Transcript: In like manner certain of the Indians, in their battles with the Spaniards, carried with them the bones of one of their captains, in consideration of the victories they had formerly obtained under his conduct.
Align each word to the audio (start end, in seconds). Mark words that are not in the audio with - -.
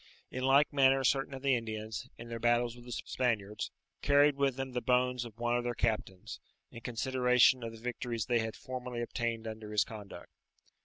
In 0.31 0.41
like 0.45 0.73
manner 0.73 1.03
certain 1.03 1.35
of 1.35 1.43
the 1.43 1.53
Indians, 1.53 2.09
in 2.17 2.27
their 2.27 2.39
battles 2.39 2.75
with 2.75 2.85
the 2.85 2.91
Spaniards, 2.91 3.69
carried 4.01 4.35
with 4.35 4.55
them 4.55 4.71
the 4.71 4.81
bones 4.81 5.25
of 5.25 5.37
one 5.37 5.55
of 5.55 5.63
their 5.63 5.75
captains, 5.75 6.39
in 6.71 6.81
consideration 6.81 7.61
of 7.61 7.71
the 7.71 7.77
victories 7.77 8.25
they 8.25 8.39
had 8.39 8.55
formerly 8.55 9.03
obtained 9.03 9.45
under 9.45 9.71
his 9.71 9.83
conduct. 9.83 10.31